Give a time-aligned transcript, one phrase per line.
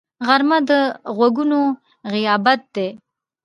[0.27, 0.71] غرمه د
[1.17, 1.59] غږونو
[2.13, 2.87] غیابت دی